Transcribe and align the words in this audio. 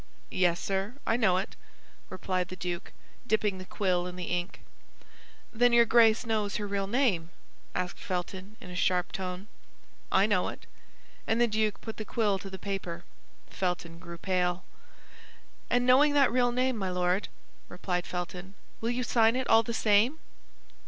"Yes, 0.31 0.59
sir, 0.59 0.95
I 1.05 1.15
know 1.15 1.37
it," 1.37 1.55
replied 2.09 2.47
the 2.47 2.55
duke, 2.55 2.91
dipping 3.27 3.59
the 3.59 3.65
quill 3.65 4.07
in 4.07 4.15
the 4.15 4.23
ink. 4.33 4.61
"Then 5.53 5.73
your 5.73 5.85
Grace 5.85 6.25
knows 6.25 6.55
her 6.55 6.65
real 6.65 6.87
name?" 6.87 7.29
asked 7.75 7.99
Felton, 7.99 8.57
in 8.59 8.71
a 8.71 8.75
sharp 8.75 9.11
tone. 9.11 9.45
"I 10.11 10.25
know 10.25 10.47
it"; 10.47 10.65
and 11.27 11.39
the 11.39 11.45
duke 11.45 11.81
put 11.81 11.97
the 11.97 12.03
quill 12.03 12.39
to 12.39 12.49
the 12.49 12.57
paper. 12.57 13.03
Felton 13.51 13.99
grew 13.99 14.17
pale. 14.17 14.63
"And 15.69 15.85
knowing 15.85 16.13
that 16.15 16.31
real 16.31 16.51
name, 16.51 16.77
my 16.77 16.89
Lord," 16.89 17.27
replied 17.69 18.07
Felton, 18.07 18.55
"will 18.79 18.89
you 18.89 19.03
sign 19.03 19.35
it 19.35 19.47
all 19.47 19.61
the 19.61 19.71
same?" 19.71 20.17